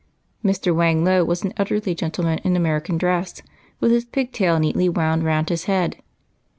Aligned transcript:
Mr. 0.43 0.73
Whang 0.75 1.03
Lo 1.05 1.23
was 1.23 1.43
an 1.43 1.53
elderly 1.57 1.93
gentleman 1.93 2.39
in 2.39 2.55
Ameri 2.55 2.83
can 2.83 2.97
costume, 2.97 3.45
with 3.79 3.91
his 3.91 4.03
pig 4.03 4.31
tail 4.31 4.57
neatly 4.57 4.89
wound 4.89 5.23
round 5.23 5.49
his 5.49 5.65
head. 5.65 6.01